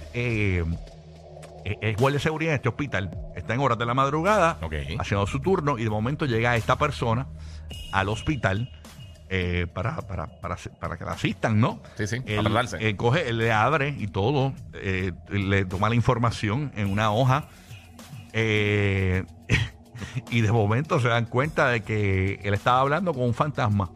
es- 1.65 1.77
es 1.81 1.97
guardia 1.97 2.17
de 2.19 2.23
seguridad 2.23 2.51
en 2.53 2.55
este 2.55 2.69
hospital. 2.69 3.11
Está 3.35 3.53
en 3.53 3.59
horas 3.59 3.77
de 3.77 3.85
la 3.85 3.93
madrugada, 3.93 4.57
haciendo 4.99 5.27
su 5.27 5.39
turno, 5.41 5.77
y 5.77 5.83
de 5.83 5.89
momento 5.89 6.25
llega 6.25 6.55
esta 6.55 6.77
persona 6.77 7.27
al 7.91 8.07
hospital 8.09 8.71
eh, 9.29 9.65
para, 9.73 9.97
para, 10.01 10.27
para, 10.39 10.55
para 10.79 10.97
que 10.97 11.03
la 11.03 11.13
asistan, 11.13 11.59
¿no? 11.59 11.81
Sí, 11.97 12.05
sí, 12.05 12.17
Él, 12.27 12.45
él 12.79 12.95
coge, 12.95 13.27
él 13.27 13.39
le 13.39 13.51
abre 13.51 13.89
y 13.97 14.05
todo, 14.07 14.53
eh, 14.75 15.11
le 15.29 15.65
toma 15.65 15.89
la 15.89 15.95
información 15.95 16.71
en 16.75 16.89
una 16.91 17.11
hoja. 17.11 17.47
eh, 18.33 19.23
y 20.29 20.41
de 20.41 20.51
momento 20.51 20.99
se 20.99 21.07
dan 21.07 21.25
cuenta 21.25 21.69
de 21.69 21.81
que 21.81 22.39
él 22.43 22.53
estaba 22.53 22.81
hablando 22.81 23.13
con 23.13 23.23
un 23.23 23.33
fantasma. 23.33 23.89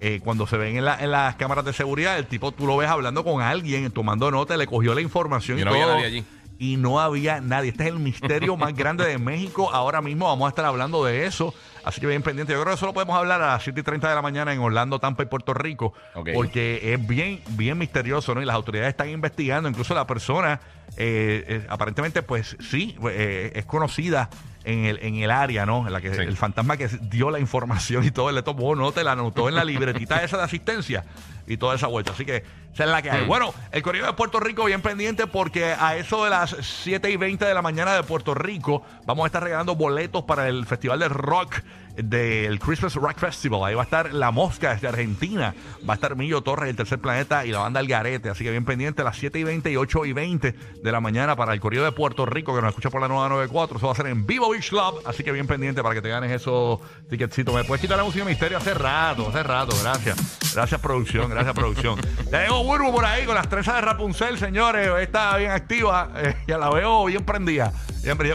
Eh, 0.00 0.20
cuando 0.24 0.46
se 0.48 0.56
ven 0.56 0.76
en, 0.76 0.84
la- 0.84 0.98
en 1.00 1.10
las 1.12 1.36
cámaras 1.36 1.64
de 1.64 1.72
seguridad, 1.72 2.18
el 2.18 2.26
tipo 2.26 2.50
tú 2.52 2.66
lo 2.66 2.76
ves 2.76 2.88
hablando 2.88 3.22
con 3.24 3.40
alguien, 3.42 3.90
tomando 3.92 4.30
nota, 4.30 4.56
le 4.56 4.66
cogió 4.66 4.94
la 4.94 5.00
información 5.00 5.58
y, 5.58 5.62
Y 5.62 5.64
no 5.64 5.70
había 5.70 5.84
todo, 5.84 5.94
nadie 5.94 6.06
allí. 6.06 6.24
Y 6.62 6.76
no 6.76 7.00
había 7.00 7.40
nadie. 7.40 7.70
Este 7.70 7.82
es 7.82 7.88
el 7.88 7.98
misterio 7.98 8.56
más 8.56 8.72
grande 8.72 9.04
de 9.04 9.18
México. 9.18 9.68
Ahora 9.72 10.00
mismo 10.00 10.26
vamos 10.26 10.46
a 10.46 10.50
estar 10.50 10.64
hablando 10.64 11.04
de 11.04 11.26
eso. 11.26 11.52
Así 11.82 12.00
que 12.00 12.06
bien 12.06 12.22
pendiente. 12.22 12.52
Yo 12.52 12.60
creo 12.60 12.70
que 12.70 12.76
eso 12.76 12.86
lo 12.86 12.92
podemos 12.94 13.16
hablar 13.18 13.42
a 13.42 13.48
las 13.48 13.64
7 13.64 13.80
y 13.80 13.82
30 13.82 14.08
de 14.08 14.14
la 14.14 14.22
mañana 14.22 14.52
en 14.52 14.60
Orlando, 14.60 15.00
Tampa 15.00 15.24
y 15.24 15.26
Puerto 15.26 15.54
Rico. 15.54 15.92
Porque 16.32 16.94
es 16.94 17.04
bien, 17.04 17.40
bien 17.48 17.76
misterioso, 17.78 18.32
¿no? 18.36 18.40
Y 18.42 18.44
las 18.44 18.54
autoridades 18.54 18.90
están 18.90 19.08
investigando. 19.08 19.68
Incluso 19.68 19.92
la 19.92 20.06
persona, 20.06 20.60
eh, 20.96 21.44
eh, 21.48 21.66
aparentemente, 21.68 22.22
pues 22.22 22.56
sí, 22.60 22.96
eh, 23.10 23.50
es 23.56 23.64
conocida 23.64 24.30
en 24.62 24.84
el, 24.84 24.98
en 25.02 25.16
el 25.16 25.32
área, 25.32 25.66
¿no? 25.66 25.84
En 25.88 25.92
la 25.92 26.00
que 26.00 26.14
Sí. 26.14 26.20
el 26.20 26.36
fantasma 26.36 26.76
que 26.76 26.86
dio 26.86 27.32
la 27.32 27.40
información 27.40 28.04
y 28.04 28.12
todo, 28.12 28.28
él 28.28 28.36
le 28.36 28.44
tomó 28.44 28.76
nota, 28.76 29.02
la 29.02 29.10
anotó 29.12 29.48
en 29.48 29.56
la 29.56 29.64
libretita 29.64 30.22
esa 30.22 30.36
de 30.36 30.44
asistencia. 30.44 31.04
Y 31.46 31.56
toda 31.56 31.74
esa 31.74 31.86
vuelta. 31.86 32.12
Así 32.12 32.24
que 32.24 32.44
esa 32.72 32.84
es 32.84 32.90
la 32.90 33.02
que 33.02 33.10
hay. 33.10 33.26
Bueno, 33.26 33.52
el 33.70 33.82
Correo 33.82 34.06
de 34.06 34.12
Puerto 34.14 34.40
Rico 34.40 34.64
bien 34.64 34.80
pendiente 34.80 35.26
porque 35.26 35.74
a 35.78 35.96
eso 35.96 36.24
de 36.24 36.30
las 36.30 36.56
7 36.60 37.10
y 37.10 37.16
20 37.16 37.44
de 37.44 37.54
la 37.54 37.62
mañana 37.62 37.94
de 37.94 38.02
Puerto 38.02 38.34
Rico 38.34 38.82
vamos 39.04 39.24
a 39.24 39.26
estar 39.26 39.42
regalando 39.42 39.74
boletos 39.74 40.24
para 40.24 40.48
el 40.48 40.64
Festival 40.64 40.98
de 41.00 41.08
Rock 41.08 41.62
del 41.96 42.58
Christmas 42.58 42.94
Rock 42.94 43.18
Festival. 43.18 43.64
Ahí 43.64 43.74
va 43.74 43.82
a 43.82 43.84
estar 43.84 44.12
La 44.14 44.30
Mosca 44.30 44.72
desde 44.72 44.88
Argentina, 44.88 45.54
va 45.88 45.94
a 45.94 45.96
estar 45.96 46.16
Millo 46.16 46.40
Torres, 46.40 46.70
el 46.70 46.76
tercer 46.76 46.98
planeta 46.98 47.44
y 47.44 47.52
la 47.52 47.58
banda 47.58 47.80
El 47.80 47.88
Garete. 47.88 48.30
Así 48.30 48.44
que 48.44 48.50
bien 48.50 48.64
pendiente 48.64 49.02
a 49.02 49.04
las 49.04 49.16
7 49.18 49.38
y 49.38 49.44
20 49.44 49.70
y 49.70 49.76
8 49.76 50.06
y 50.06 50.12
20 50.12 50.52
de 50.82 50.92
la 50.92 51.00
mañana 51.00 51.36
para 51.36 51.52
el 51.52 51.60
Correo 51.60 51.84
de 51.84 51.92
Puerto 51.92 52.24
Rico 52.26 52.54
que 52.54 52.62
nos 52.62 52.70
escucha 52.70 52.90
por 52.90 53.00
la 53.00 53.08
nueva 53.08 53.28
94. 53.28 53.76
Eso 53.76 53.86
va 53.86 53.92
a 53.92 53.96
ser 53.96 54.06
en 54.06 54.26
Vivo 54.26 54.50
Beach 54.50 54.70
Club. 54.70 55.02
Así 55.04 55.22
que 55.22 55.32
bien 55.32 55.46
pendiente 55.46 55.82
para 55.82 55.94
que 55.94 56.02
te 56.02 56.08
ganes 56.08 56.30
esos 56.30 56.80
ticketcitos. 57.10 57.54
Me 57.54 57.64
puedes 57.64 57.82
quitar 57.82 57.98
la 57.98 58.04
música 58.04 58.24
de 58.24 58.30
misterio 58.30 58.58
hace 58.58 58.74
rato, 58.74 59.28
hace 59.28 59.42
rato. 59.42 59.76
Gracias. 59.82 60.54
Gracias, 60.54 60.80
producción. 60.80 61.28
Gracias, 61.28 61.41
producción. 61.52 62.00
Ya 62.30 62.42
llegó 62.42 62.62
Burbu 62.64 62.92
por 62.92 63.04
ahí 63.04 63.24
con 63.24 63.34
las 63.34 63.48
trenzas 63.48 63.74
de 63.76 63.80
Rapunzel, 63.82 64.38
señores. 64.38 64.88
Está 65.00 65.36
bien 65.36 65.50
activa. 65.50 66.10
Eh, 66.16 66.34
ya 66.46 66.58
la 66.58 66.70
veo 66.70 67.04
bien 67.06 67.24
prendida. 67.24 67.72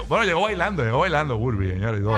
Bueno, 0.08 0.24
llegó 0.24 0.42
bailando, 0.42 0.84
llegó 0.84 1.00
bailando 1.00 1.38
Burby, 1.38 1.70
señores. 1.72 2.00
y 2.00 2.04
todo. 2.04 2.18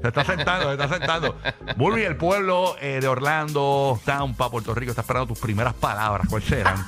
Se 0.00 0.08
está 0.08 0.24
sentando, 0.24 0.66
se 0.66 0.72
está 0.72 0.88
sentando. 0.88 1.36
Burby, 1.76 2.02
el 2.02 2.16
pueblo 2.16 2.76
eh, 2.80 2.98
de 3.00 3.06
Orlando, 3.06 4.00
Tampa, 4.04 4.50
Puerto 4.50 4.74
Rico, 4.74 4.90
está 4.90 5.02
esperando 5.02 5.28
tus 5.28 5.38
primeras 5.38 5.74
palabras. 5.74 6.26
¿Cuáles 6.28 6.48
serán? 6.48 6.84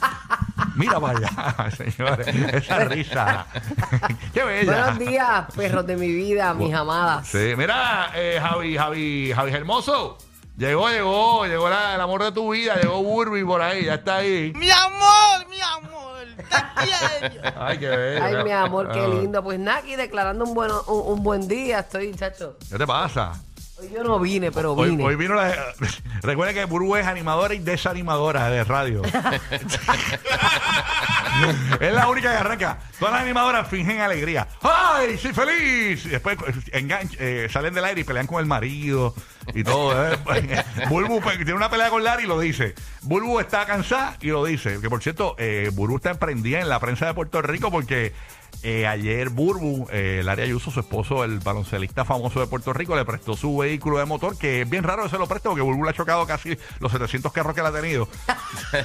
Mira 0.75 0.99
para 0.99 1.19
allá, 1.19 1.71
señores. 1.76 2.26
Esa 2.26 2.85
risa. 2.85 3.47
Qué 4.35 4.43
bella. 4.43 4.93
Buenos 4.93 4.99
días, 4.99 5.45
perros 5.55 5.87
de 5.87 5.97
mi 5.97 6.09
vida, 6.12 6.52
mis 6.55 6.75
amadas. 6.75 7.29
Sí, 7.29 7.55
mira, 7.57 8.11
eh, 8.14 8.40
Javi, 8.43 8.76
Javi, 8.76 9.33
Javi 9.33 9.52
Hermoso. 9.52 10.19
Llegó, 10.61 10.90
llegó, 10.90 11.47
llegó 11.47 11.71
la- 11.71 11.95
el 11.95 12.00
amor 12.02 12.23
de 12.23 12.33
tu 12.33 12.50
vida, 12.52 12.75
llegó 12.76 13.02
Burby 13.02 13.43
por 13.45 13.62
ahí, 13.62 13.87
ya 13.87 13.95
está 13.95 14.17
ahí. 14.17 14.52
Mi 14.55 14.71
amor, 14.71 15.49
mi 15.49 15.57
amor, 15.59 16.26
te 16.37 16.85
quiero. 16.85 17.52
Ay, 17.59 17.79
qué 17.79 17.88
bello. 17.88 18.25
Ay, 18.26 18.45
mi 18.45 18.50
amor, 18.50 18.93
qué 18.93 19.00
Ah. 19.00 19.09
lindo. 19.09 19.43
Pues 19.43 19.59
aquí 19.67 19.97
declarando 19.97 20.45
un, 20.45 20.52
bueno, 20.52 20.83
un, 20.87 21.14
un 21.14 21.23
buen 21.23 21.49
día. 21.49 21.79
Estoy, 21.79 22.14
chacho. 22.14 22.59
¿Qué 22.71 22.76
te 22.76 22.87
pasa? 22.87 23.33
Hoy 23.81 23.89
yo 23.95 24.05
no 24.05 24.19
vine, 24.19 24.53
pero 24.53 24.75
Hoy, 24.75 24.91
vine. 24.91 25.05
hoy 25.05 25.17
vino 25.17 25.35
la. 25.35 25.55
Recuerda 26.23 26.53
que 26.53 26.67
Burbu 26.67 26.97
es 26.97 27.07
animadora 27.07 27.55
y 27.55 27.61
desanimadora 27.61 28.51
de 28.51 28.63
radio. 28.65 29.01
es 31.81 31.93
la 31.95 32.09
única 32.09 32.31
que 32.31 32.37
arranca. 32.37 32.79
Todas 32.99 33.15
las 33.15 33.23
animadoras 33.23 33.67
fingen 33.69 34.01
alegría. 34.01 34.47
¡Ay, 34.61 35.17
soy 35.17 35.33
feliz! 35.33 36.05
Y 36.05 36.11
después 36.11 36.37
eh, 36.73 37.49
salen 37.51 37.73
del 37.73 37.85
aire 37.87 38.03
y 38.03 38.05
pelean 38.05 38.27
con 38.27 38.39
el 38.41 38.47
marido 38.47 39.15
y 39.55 39.65
todo. 39.65 40.13
¿eh? 40.13 40.19
Burbu 40.91 41.23
pues, 41.23 41.37
tiene 41.37 41.55
una 41.55 41.71
pelea 41.71 41.89
con 41.89 42.05
Larry 42.05 42.25
y 42.25 42.27
lo 42.27 42.39
dice. 42.39 42.75
Burbu 43.03 43.41
está 43.41 43.65
cansada 43.65 44.19
y 44.21 44.27
lo 44.29 44.45
dice. 44.45 44.79
Que 44.83 44.91
por 44.91 45.03
cierto, 45.03 45.37
eh, 45.39 45.71
Burbu 45.73 45.97
está 45.97 46.11
emprendida 46.11 46.61
en 46.61 46.69
la 46.69 46.81
prensa 46.81 47.07
de 47.07 47.15
Puerto 47.15 47.41
Rico 47.41 47.71
porque. 47.71 48.13
Eh, 48.62 48.87
ayer 48.87 49.29
Burbu, 49.31 49.88
eh, 49.90 50.23
Larry 50.25 50.43
Ayuso, 50.43 50.71
su 50.71 50.81
esposo, 50.81 51.25
el 51.25 51.38
baloncelista 51.40 52.05
famoso 52.05 52.40
de 52.40 52.47
Puerto 52.47 52.73
Rico, 52.73 52.95
le 52.97 53.05
prestó 53.05 53.35
su 53.37 53.57
vehículo 53.59 53.99
de 53.99 54.05
motor, 54.05 54.37
que 54.38 54.62
es 54.62 54.71
bien 54.71 54.85
raro 54.85 55.05
que 55.05 55.09
se 55.11 55.19
lo 55.19 55.26
preste 55.26 55.49
porque 55.49 55.62
Burbu 55.62 55.85
le 55.85 55.90
ha 55.90 55.95
chocado 55.95 56.26
casi 56.26 56.57
los 56.79 56.93
700 56.93 57.33
carros 57.33 57.55
que 57.55 57.61
él 57.61 57.67
ha 57.67 57.73
tenido. 57.73 58.09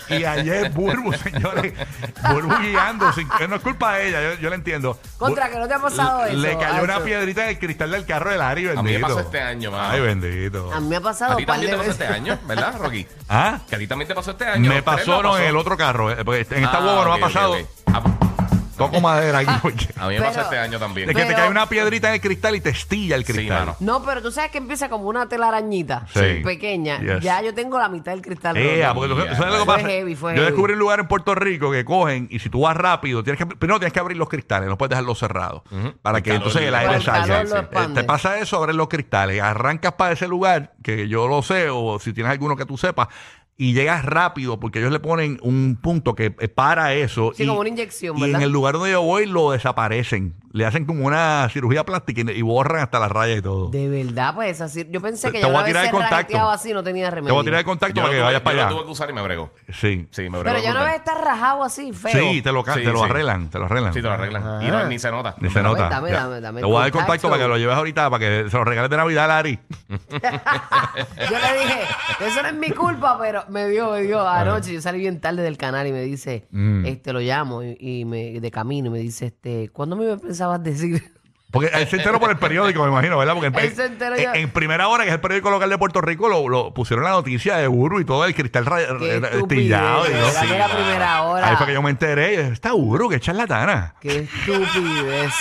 y 0.10 0.24
ayer 0.24 0.72
Burbu, 0.72 1.14
señores, 1.24 1.74
Burbu 2.30 2.56
guiando, 2.62 3.12
sin- 3.14 3.28
que 3.30 3.48
no 3.48 3.56
es 3.58 3.62
culpa 3.62 3.96
de 3.98 4.10
ella, 4.10 4.22
yo, 4.36 4.40
yo 4.42 4.50
la 4.50 4.56
entiendo. 4.56 4.98
Contra, 5.18 5.48
Bur- 5.48 5.52
que 5.54 5.60
no 5.60 5.68
te 5.68 5.74
ha 5.74 5.80
pasado 5.82 6.26
Le 6.34 6.52
eso, 6.52 6.60
cayó 6.60 6.84
una 6.84 6.96
Hacho. 6.96 7.04
piedrita 7.06 7.44
en 7.44 7.50
el 7.50 7.60
cristal 7.60 7.92
del 7.92 8.06
carro 8.06 8.30
de 8.32 8.38
Larry, 8.38 8.64
bendito. 8.66 8.80
A 8.80 8.84
mí 8.84 8.92
me 8.94 9.00
pasó 9.00 9.20
este 9.20 9.42
año, 9.42 9.72
mano. 9.72 9.90
Ay, 9.92 10.02
bendito. 10.02 10.72
A 10.74 10.80
mí 10.80 10.88
me 10.88 10.96
ha 10.96 11.00
A 11.00 11.02
pasado 11.02 11.36
ti 11.36 11.44
un 11.44 11.48
par 11.48 11.56
también 11.56 11.72
te 11.72 11.78
pasó 11.78 11.92
este 11.92 12.08
año, 12.08 12.40
¿verdad, 12.48 12.76
Rocky? 12.80 13.08
¿Ah? 13.30 13.60
Que 13.70 13.76
a 13.76 13.80
ti 13.80 13.88
también 13.88 14.08
te 14.08 14.16
pasó 14.16 14.32
este 14.32 14.46
año. 14.46 14.62
Me 14.70 14.80
¿Ustedes 14.80 14.84
pasó, 14.84 15.22
no, 15.22 15.30
pasó? 15.32 15.42
en 15.42 15.48
el 15.50 15.58
otro 15.58 15.78
carro. 15.78 16.12
eh, 16.12 16.18
en 16.50 16.64
esta 16.64 16.78
Ah, 16.78 16.86
huevo 16.86 17.04
no 17.06 17.12
ok, 17.14 17.20
me 17.20 17.24
ha 17.24 17.28
pasado. 17.28 17.56
Ah, 17.88 18.02
Toco 18.78 19.02
madera 19.02 19.40
aquí. 19.40 19.52
porque- 19.62 19.88
a 19.98 20.08
mí 20.08 20.16
me 20.20 20.22
Pero- 20.28 20.42
este 20.42 20.58
año 20.58 20.80
también. 20.80 21.10
Es 21.10 21.16
que 21.16 21.22
te 21.22 21.28
Pero- 21.28 21.40
cae 21.40 21.50
una 21.50 21.68
piedrita 21.68 22.08
en 22.10 22.16
el 22.16 22.22
cristal 22.22 22.56
y 22.56 22.62
te 22.62 22.70
estilla 22.70 23.16
el 23.16 23.26
Sí, 23.26 23.34
cristal. 23.34 23.60
mano. 23.60 23.76
No, 23.80 24.04
pero 24.04 24.22
tú 24.22 24.32
sabes 24.32 24.52
que 24.52 24.58
empieza 24.58 24.90
como 24.90 25.08
una 25.10 25.28
telarañita 25.28 26.06
Sí. 26.14 26.42
pequeña. 26.44 27.00
Yes. 27.00 27.22
Ya 27.24 27.42
yo 27.42 27.54
tengo 27.54 27.78
la 27.80 27.90
mitad 27.90 28.12
del 28.12 28.22
cristal. 28.22 28.56
Roto. 28.56 28.94
porque 28.96 29.14
tú- 29.14 29.22
Yeah. 29.22 29.36
¿sabes 29.36 29.52
lo 29.54 29.60
que 29.60 29.66
Fue 29.66 29.76
pasa? 29.76 29.88
heavy, 29.88 30.16
fue 30.16 30.32
Yo 30.34 30.36
heavy. 30.38 30.46
descubrí 30.52 30.74
un 30.74 30.80
lugar 30.80 31.00
en 31.00 31.08
Puerto 31.08 31.36
Rico 31.36 31.72
que 31.72 31.84
cogen 31.86 32.28
y 32.32 32.40
si 32.40 32.50
tú 32.50 32.62
vas 32.62 32.76
rápido, 32.78 33.24
tienes 33.24 33.38
que 33.40 33.46
primero 33.46 33.80
tienes 33.80 33.94
que 33.94 34.00
abrir 34.00 34.18
los 34.18 34.30
cristales, 34.30 34.68
no 34.70 34.78
puedes 34.78 34.90
dejarlos 34.90 35.18
cerrados 35.20 35.62
para 36.02 36.18
El 36.20 36.24
que 36.24 36.30
calor 36.32 36.44
entonces 36.48 36.62
el 36.68 36.76
aire 36.76 36.96
El 36.96 37.04
calor 37.04 37.28
salga. 37.28 37.44
lo 37.44 37.56
Eh, 37.56 37.60
expande. 37.62 38.02
te 38.02 38.08
pasa 38.08 38.38
eso, 38.40 38.58
abres 38.58 38.76
los 38.76 38.88
cristales, 38.88 39.42
arrancas 39.42 39.94
para 39.94 40.14
ese 40.14 40.28
lugar 40.28 40.74
que 40.84 41.08
yo 41.08 41.28
lo 41.28 41.42
sé 41.42 41.70
o 41.70 42.00
si 42.00 42.14
tienes 42.14 42.32
alguno 42.32 42.56
que 42.56 42.66
tú 42.66 42.78
sepas 42.78 43.08
y 43.58 43.74
llegas 43.74 44.04
rápido 44.04 44.60
porque 44.60 44.80
ellos 44.80 44.92
le 44.92 45.00
ponen 45.00 45.40
un 45.42 45.78
punto 45.82 46.14
que 46.16 46.32
para 46.32 46.94
eso 46.94 47.32
Sí, 47.36 47.44
y, 47.44 47.48
como 47.48 47.62
una 47.62 47.70
inyección, 47.70 48.18
y 48.18 48.22
¿verdad? 48.22 48.42
en 48.42 48.46
el 48.46 48.52
lugar 48.52 48.74
donde 48.74 48.92
yo 48.92 49.02
voy 49.02 49.26
lo 49.26 49.52
desaparecen, 49.52 50.36
le 50.56 50.66
hacen 50.66 50.86
como 50.86 51.06
una 51.06 51.48
cirugía 51.52 51.84
plástica 51.84 52.22
y, 52.32 52.38
y 52.38 52.42
borran 52.42 52.82
hasta 52.82 52.98
las 52.98 53.12
rayas 53.12 53.40
y 53.40 53.42
todo. 53.42 53.68
De 53.70 53.90
verdad, 53.90 54.34
pues 54.34 54.62
así. 54.62 54.88
Yo 54.90 55.02
pensé 55.02 55.28
Te- 55.28 55.34
que 55.34 55.38
te 55.40 55.42
ya 55.42 55.48
voy 55.48 55.54
una 55.56 55.60
a 55.60 55.64
vez 55.64 55.70
tirar 55.72 55.82
se 55.84 55.88
el 55.88 55.92
contacto. 55.92 56.16
rajeteaba 56.16 56.54
así 56.54 56.74
no 56.74 56.82
tenía 56.82 57.10
Te 57.10 57.16
remedio. 57.16 57.34
voy 57.34 57.42
a 57.42 57.44
tirar 57.44 57.60
el 57.60 57.66
contacto 57.66 57.96
Yo 57.96 58.02
para 58.04 58.14
que 58.14 58.18
tuve- 58.20 58.26
vayas 58.26 58.42
para 58.42 58.56
yo 58.56 58.62
lo 58.62 58.68
allá. 58.68 58.76
tuve 58.78 58.86
que 58.86 58.92
usar 58.92 59.10
y 59.10 59.14
me 59.14 59.22
bregó. 59.22 59.52
Sí. 59.68 60.08
Sí, 60.12 60.22
me 60.24 60.30
bregó. 60.40 60.44
Pero 60.44 60.60
ya 60.60 60.70
no 60.70 60.80
brutal. 60.80 60.86
debe 60.86 60.96
estar 60.98 61.18
rajado 61.24 61.64
así, 61.64 61.92
feo. 61.92 62.12
Sí, 62.32 62.42
te 62.42 62.52
lo, 62.54 62.64
ca- 62.64 62.74
Sí, 62.76 62.80
te 62.84 62.92
lo 62.92 63.00
sí. 63.00 63.04
arreglan, 63.06 63.50
te 63.50 63.60
lo 63.60 63.66
arreglan. 63.66 63.94
Sí, 63.94 64.00
te 64.02 64.08
lo 64.08 64.14
arreglan. 64.14 64.64
Y 64.64 64.68
no, 64.72 64.86
ni 64.88 64.98
se 64.98 65.12
nota. 65.12 65.36
Ni 65.40 65.50
se 65.50 65.56
Dame, 65.62 65.70
nota. 65.70 65.90
dame, 65.90 66.10
Ya. 66.10 66.16
dame, 66.24 66.40
dame 66.42 66.60
Te 66.62 66.66
voy 66.66 66.76
a 66.76 66.80
dar 66.80 66.86
el 66.88 66.92
contacto. 66.94 67.12
contacto 67.12 67.30
para 67.30 67.42
que 67.44 67.48
lo 67.50 67.58
lleves 67.58 67.76
ahorita, 67.76 68.10
para 68.10 68.20
que 68.20 68.50
se 68.50 68.58
lo 68.58 68.64
regales 68.64 68.90
de 68.90 68.98
Navidad 68.98 69.26
a 69.26 69.28
Larry. 69.28 69.60
Yo 69.90 71.38
le 71.40 71.60
dije, 71.60 71.80
eso 72.28 72.42
no 72.42 72.48
es 72.50 72.54
mi 72.56 72.72
culpa, 72.72 73.18
pero 73.20 73.44
me 73.50 73.68
dio, 73.68 73.92
me 73.92 74.02
dio 74.04 74.26
anoche. 74.28 74.74
Yo 74.74 74.82
salí 74.82 75.00
bien 75.00 75.20
tarde 75.20 75.42
del 75.44 75.58
canal 75.58 75.86
y 75.88 75.92
me 75.92 76.02
dice, 76.02 76.48
Mm. 76.52 76.86
este, 76.86 77.12
lo 77.14 77.20
llamo 77.20 77.64
y, 77.64 77.76
y 77.80 78.06
me, 78.06 78.40
de 78.40 78.52
camino 78.52 78.88
y 78.88 78.92
me 78.92 79.00
dice, 79.00 79.28
este, 79.28 79.70
¿cuándo 79.74 79.96
me 79.96 80.06
pensabas 80.48 80.64
decir? 80.64 81.12
Porque 81.52 81.70
él 81.74 81.88
se 81.88 81.96
enteró 81.96 82.20
por 82.20 82.30
el 82.32 82.38
periódico, 82.38 82.84
me 82.84 82.90
imagino, 82.90 83.18
¿verdad? 83.18 83.34
Porque 83.34 83.48
en, 83.48 83.56
Él 83.56 83.74
se 83.74 83.86
enteró 83.86 84.16
en- 84.18 84.22
ya. 84.24 84.34
en 84.34 84.50
primera 84.50 84.90
hora, 84.90 85.04
que 85.04 85.10
es 85.10 85.14
el 85.16 85.22
periódico 85.22 85.50
local 85.52 85.70
de 85.70 85.78
Puerto 85.78 86.02
Rico, 86.02 86.28
lo, 86.28 86.50
lo 86.50 86.74
pusieron 86.74 87.06
la 87.06 87.12
noticia 87.12 87.56
de 87.56 87.70
Uru 87.70 88.02
y 88.02 88.06
todo, 88.06 88.26
el 88.26 88.36
cristal 88.36 88.66
ra- 88.66 88.80
Qué 89.00 89.20
ra- 89.22 89.30
estillado. 89.30 90.00
y 90.06 90.12
estupidez, 90.12 90.12
todo. 90.12 90.26
¿verdad 90.26 90.42
que 90.50 90.56
era 90.56 90.68
primera 90.68 91.22
hora. 91.22 91.48
Ahí 91.48 91.56
fue 91.56 91.66
que 91.68 91.74
yo 91.74 91.82
me 91.82 91.92
enteré. 91.92 92.42
Está 92.50 92.74
Uru, 92.74 93.08
que 93.08 93.22
charlatana. 93.22 93.96
Qué 94.02 94.28
estupidez. 94.30 95.34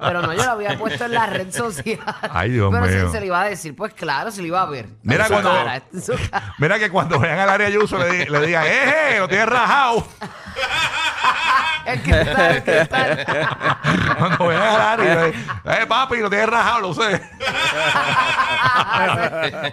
Pero 0.00 0.22
no, 0.22 0.32
yo 0.34 0.44
lo 0.44 0.50
había 0.50 0.76
puesto 0.76 1.04
en 1.04 1.14
la 1.14 1.26
red 1.26 1.52
social. 1.52 2.00
Ay, 2.32 2.50
Dios 2.50 2.72
Pero 2.72 2.86
mío. 2.86 3.06
se, 3.06 3.12
se 3.12 3.20
le 3.20 3.26
iba 3.26 3.40
a 3.40 3.44
decir, 3.48 3.76
pues 3.76 3.92
claro, 3.94 4.32
se 4.32 4.40
le 4.42 4.48
iba 4.48 4.62
a 4.62 4.66
ver. 4.66 4.86
Mira 5.04 5.22
En 5.24 5.28
su 5.28 5.32
cuando- 5.34 5.50
cara, 5.52 5.82
en 5.92 6.02
su 6.02 6.12
cara. 6.30 6.54
Mira 6.58 6.78
que 6.80 6.90
cuando 6.90 7.20
vean 7.20 7.38
al 7.38 7.48
área 7.48 7.68
Ayuso 7.68 7.96
le, 7.96 8.10
di- 8.10 8.24
le 8.26 8.44
digan, 8.46 8.64
¡eh, 8.66 9.16
lo 9.20 9.28
tienes 9.28 9.46
rajado! 9.48 10.04
El 11.86 12.02
cristal, 12.02 12.56
el 12.56 12.62
cristal. 12.62 13.26
Cuando 14.18 14.46
vean 14.46 14.62
al 14.62 14.80
área, 14.80 15.14
le 15.14 15.26
digan, 15.26 15.44
¡eh, 15.64 15.86
papi, 15.86 16.18
lo 16.18 16.30
tienes 16.30 16.48
rajado! 16.48 16.80
Lo 16.80 16.94
sé. 16.94 17.20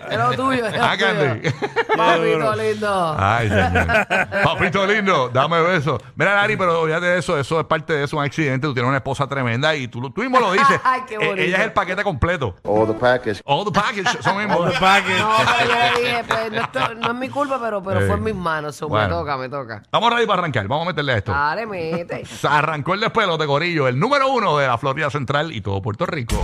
Es 0.09 0.17
lo 0.17 0.31
tuyo, 0.31 0.65
es 0.65 0.77
lo 0.77 0.83
Ah, 0.83 0.95
tuyo. 0.97 1.51
Papito 1.97 2.55
lindo. 2.55 3.15
Ay, 3.17 3.49
señor. 3.49 4.07
Papito 4.43 4.85
lindo, 4.87 5.29
dame 5.29 5.61
beso. 5.61 5.97
Mira, 6.15 6.35
Lari, 6.35 6.55
pero 6.57 6.81
olvídate 6.81 7.05
de 7.07 7.19
eso, 7.19 7.37
eso 7.39 7.59
es 7.59 7.65
parte 7.65 7.93
de 7.93 8.03
eso, 8.03 8.17
un 8.17 8.23
accidente. 8.23 8.67
Tú 8.67 8.73
tienes 8.73 8.87
una 8.87 8.97
esposa 8.97 9.27
tremenda 9.27 9.75
y 9.75 9.87
tú, 9.87 10.09
tú 10.11 10.21
mismo 10.21 10.39
lo 10.39 10.51
dices. 10.51 10.79
Ay, 10.83 11.01
qué 11.07 11.17
bonito. 11.17 11.35
ella 11.37 11.57
es 11.57 11.63
el 11.63 11.73
paquete 11.73 12.03
completo. 12.03 12.55
All 12.63 12.87
the 12.87 12.93
package. 12.93 13.41
All 13.45 13.65
the 13.65 13.71
package, 13.71 14.21
son 14.21 14.37
mismos. 14.39 14.57
All 14.59 14.71
the 14.71 14.79
package. 14.79 15.19
No, 15.19 15.29
pero 15.57 15.69
yo 15.69 15.75
le 15.95 16.01
dije, 16.01 16.23
pues 16.27 16.51
no, 16.51 16.61
esto- 16.61 16.93
no 16.95 17.07
es 17.11 17.15
mi 17.15 17.29
culpa, 17.29 17.59
pero, 17.61 17.81
pero 17.83 18.01
fue 18.01 18.15
en 18.15 18.23
mis 18.23 18.35
manos. 18.35 18.75
so, 18.75 18.87
Bueno. 18.87 19.07
Me 19.07 19.13
toca, 19.13 19.37
me 19.37 19.49
toca. 19.49 19.77
Estamos 19.83 20.13
ready 20.13 20.25
para 20.25 20.39
arrancar, 20.39 20.67
vamos 20.67 20.85
a 20.85 20.89
meterle 20.89 21.13
a 21.13 21.17
esto. 21.17 21.31
Dale, 21.31 21.65
mete. 21.65 22.25
Se 22.25 22.47
Arrancó 22.47 22.93
el 22.93 22.99
despelote, 23.01 23.45
Corillo, 23.45 23.87
el 23.87 23.99
número 23.99 24.29
uno 24.29 24.57
de 24.57 24.67
la 24.67 24.77
Florida 24.77 25.09
Central 25.09 25.51
y 25.51 25.61
todo 25.61 25.81
Puerto 25.81 26.05
Rico. 26.05 26.35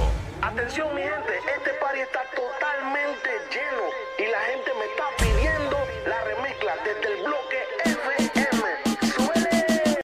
Atención 0.42 0.88
mi 0.96 1.02